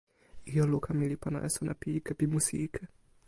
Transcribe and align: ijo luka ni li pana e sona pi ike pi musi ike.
ijo 0.49 0.63
luka 0.71 0.89
ni 0.97 1.05
li 1.11 1.17
pana 1.23 1.37
e 1.47 1.49
sona 1.55 1.73
pi 1.79 1.87
ike 1.99 2.11
pi 2.19 2.25
musi 2.31 2.55
ike. 2.65 2.83